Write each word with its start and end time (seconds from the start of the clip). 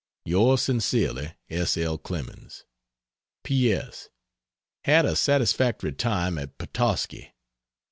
Yours 0.25 0.63
sincerely, 0.63 1.33
S. 1.51 1.77
L. 1.77 1.95
CLEMENS. 1.99 2.65
P. 3.43 3.71
S. 3.71 4.09
Had 4.85 5.05
a 5.05 5.15
satisfactory 5.15 5.93
time 5.93 6.39
at 6.39 6.57
Petoskey. 6.57 7.35